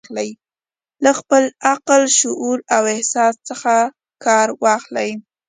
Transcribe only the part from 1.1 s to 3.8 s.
خپل عقل، شعور او احساس څخه